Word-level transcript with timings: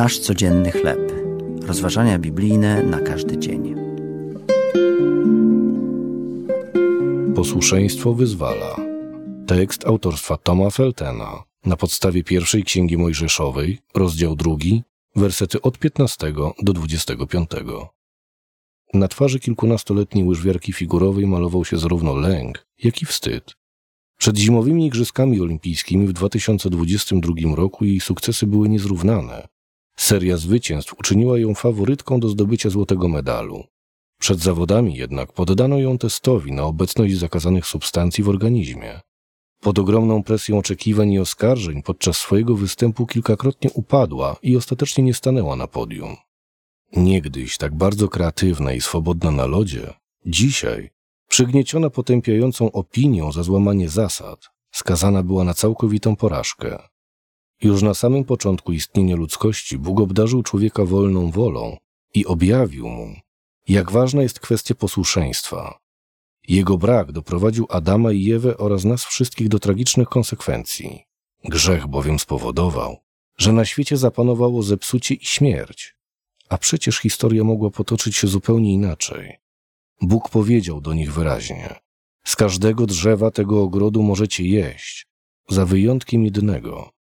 Nasz 0.00 0.18
codzienny 0.18 0.70
chleb. 0.72 1.12
Rozważania 1.62 2.18
biblijne 2.18 2.82
na 2.82 3.00
każdy 3.00 3.38
dzień. 3.38 3.74
Posłuszeństwo 7.34 8.14
wyzwala. 8.14 8.76
Tekst 9.46 9.86
autorstwa 9.86 10.36
Toma 10.36 10.70
Feltena 10.70 11.42
na 11.66 11.76
podstawie 11.76 12.24
pierwszej 12.24 12.64
księgi 12.64 12.96
Mojżeszowej, 12.98 13.78
rozdział 13.94 14.36
drugi, 14.36 14.82
wersety 15.16 15.62
od 15.62 15.78
15 15.78 16.32
do 16.62 16.72
25. 16.72 17.50
Na 18.94 19.08
twarzy 19.08 19.40
kilkunastoletniej 19.40 20.24
łyżwiarki 20.24 20.72
figurowej 20.72 21.26
malował 21.26 21.64
się 21.64 21.78
zarówno 21.78 22.16
lęk, 22.16 22.66
jak 22.82 23.02
i 23.02 23.06
wstyd. 23.06 23.54
Przed 24.18 24.38
zimowymi 24.38 24.86
Igrzyskami 24.86 25.40
Olimpijskimi 25.40 26.06
w 26.06 26.12
2022 26.12 27.56
roku 27.56 27.84
jej 27.84 28.00
sukcesy 28.00 28.46
były 28.46 28.68
niezrównane. 28.68 29.59
Seria 30.10 30.36
zwycięstw 30.36 30.92
uczyniła 30.98 31.38
ją 31.38 31.54
faworytką 31.54 32.20
do 32.20 32.28
zdobycia 32.28 32.70
złotego 32.70 33.08
medalu. 33.08 33.64
Przed 34.20 34.38
zawodami 34.38 34.94
jednak 34.94 35.32
poddano 35.32 35.78
ją 35.78 35.98
testowi 35.98 36.52
na 36.52 36.62
obecność 36.62 37.18
zakazanych 37.18 37.66
substancji 37.66 38.24
w 38.24 38.28
organizmie. 38.28 39.00
Pod 39.60 39.78
ogromną 39.78 40.22
presją 40.22 40.58
oczekiwań 40.58 41.12
i 41.12 41.18
oskarżeń 41.18 41.82
podczas 41.82 42.16
swojego 42.16 42.54
występu 42.54 43.06
kilkakrotnie 43.06 43.70
upadła 43.70 44.36
i 44.42 44.56
ostatecznie 44.56 45.04
nie 45.04 45.14
stanęła 45.14 45.56
na 45.56 45.66
podium. 45.66 46.16
Niegdyś 46.96 47.56
tak 47.56 47.74
bardzo 47.74 48.08
kreatywna 48.08 48.72
i 48.72 48.80
swobodna 48.80 49.30
na 49.30 49.46
lodzie, 49.46 49.94
dzisiaj, 50.26 50.90
przygnieciona 51.28 51.90
potępiającą 51.90 52.72
opinią 52.72 53.32
za 53.32 53.42
złamanie 53.42 53.88
zasad, 53.88 54.48
skazana 54.72 55.22
była 55.22 55.44
na 55.44 55.54
całkowitą 55.54 56.16
porażkę. 56.16 56.89
Już 57.62 57.82
na 57.82 57.94
samym 57.94 58.24
początku 58.24 58.72
istnienia 58.72 59.16
ludzkości 59.16 59.78
Bóg 59.78 60.00
obdarzył 60.00 60.42
człowieka 60.42 60.84
wolną 60.84 61.30
wolą 61.30 61.76
i 62.14 62.26
objawił 62.26 62.88
mu, 62.88 63.14
jak 63.68 63.90
ważna 63.90 64.22
jest 64.22 64.40
kwestia 64.40 64.74
posłuszeństwa. 64.74 65.78
Jego 66.48 66.78
brak 66.78 67.12
doprowadził 67.12 67.66
Adama 67.68 68.12
i 68.12 68.32
Ewę 68.32 68.56
oraz 68.56 68.84
nas 68.84 69.04
wszystkich 69.04 69.48
do 69.48 69.58
tragicznych 69.58 70.08
konsekwencji. 70.08 71.04
Grzech 71.44 71.86
bowiem 71.86 72.18
spowodował, 72.18 72.96
że 73.38 73.52
na 73.52 73.64
świecie 73.64 73.96
zapanowało 73.96 74.62
zepsucie 74.62 75.14
i 75.14 75.24
śmierć. 75.24 75.96
A 76.48 76.58
przecież 76.58 76.98
historia 76.98 77.44
mogła 77.44 77.70
potoczyć 77.70 78.16
się 78.16 78.26
zupełnie 78.26 78.72
inaczej. 78.72 79.36
Bóg 80.02 80.28
powiedział 80.28 80.80
do 80.80 80.94
nich 80.94 81.12
wyraźnie: 81.12 81.74
Z 82.24 82.36
każdego 82.36 82.86
drzewa 82.86 83.30
tego 83.30 83.62
ogrodu 83.62 84.02
możecie 84.02 84.44
jeść, 84.44 85.06
za 85.48 85.66
wyjątkiem 85.66 86.24
jednego. 86.24 86.99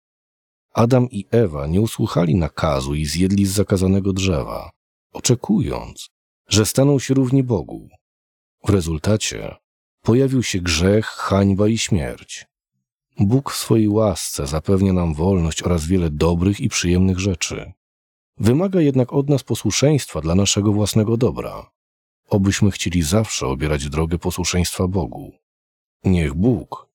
Adam 0.78 1.09
i 1.11 1.25
Ewa 1.31 1.67
nie 1.67 1.81
usłuchali 1.81 2.36
nakazu 2.36 2.95
i 2.95 3.06
zjedli 3.06 3.45
z 3.45 3.52
zakazanego 3.52 4.14
drzewa, 4.14 4.72
oczekując, 5.14 6.09
że 6.50 6.66
staną 6.66 7.00
się 7.00 7.14
równi 7.14 7.44
Bogu. 7.44 7.89
W 8.66 8.69
rezultacie 8.69 9.56
pojawił 10.02 10.44
się 10.44 10.59
grzech, 10.59 11.06
hańba 11.06 11.67
i 11.67 11.78
śmierć. 11.78 12.45
Bóg 13.19 13.52
w 13.52 13.58
swojej 13.58 13.89
łasce 13.89 14.47
zapewnia 14.47 14.94
nam 14.94 15.14
wolność 15.14 15.64
oraz 15.64 15.86
wiele 15.86 16.09
dobrych 16.09 16.59
i 16.59 16.69
przyjemnych 16.69 17.19
rzeczy. 17.19 17.72
Wymaga 18.38 18.81
jednak 18.81 19.14
od 19.14 19.30
nas 19.30 19.44
posłuszeństwa 19.44 20.22
dla 20.22 20.36
naszego 20.36 20.73
własnego 20.73 21.17
dobra, 21.17 21.72
obyśmy 22.30 22.72
chcieli 22.72 23.02
zawsze 23.02 23.47
obierać 23.47 23.89
drogę 23.89 24.17
posłuszeństwa 24.17 24.88
Bogu. 24.88 25.34
Niech 26.03 26.34
Bóg 26.34 26.86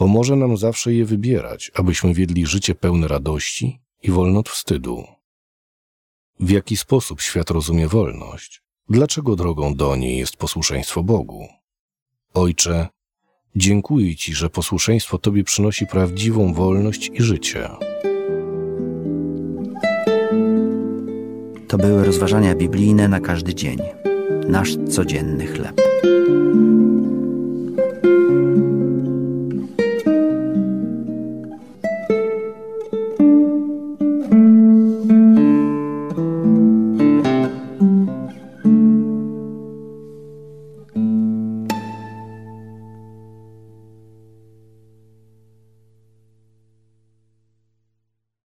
pomoże 0.00 0.36
nam 0.36 0.56
zawsze 0.56 0.94
je 0.94 1.04
wybierać, 1.04 1.70
abyśmy 1.74 2.14
wiedli 2.14 2.46
życie 2.46 2.74
pełne 2.74 3.08
radości 3.08 3.80
i 4.02 4.10
wolne 4.10 4.38
od 4.38 4.48
wstydu. 4.48 5.04
W 6.40 6.50
jaki 6.50 6.76
sposób 6.76 7.20
świat 7.20 7.50
rozumie 7.50 7.88
wolność? 7.88 8.62
Dlaczego 8.88 9.36
drogą 9.36 9.74
do 9.74 9.96
niej 9.96 10.18
jest 10.18 10.36
posłuszeństwo 10.36 11.02
Bogu? 11.02 11.48
Ojcze, 12.34 12.88
dziękuję 13.56 14.16
Ci, 14.16 14.34
że 14.34 14.50
posłuszeństwo 14.50 15.18
Tobie 15.18 15.44
przynosi 15.44 15.86
prawdziwą 15.86 16.54
wolność 16.54 17.10
i 17.14 17.22
życie. 17.22 17.68
To 21.68 21.78
były 21.78 22.04
rozważania 22.04 22.54
biblijne 22.54 23.08
na 23.08 23.20
każdy 23.20 23.54
dzień. 23.54 23.78
Nasz 24.48 24.76
codzienny 24.90 25.46
chleb. 25.46 25.80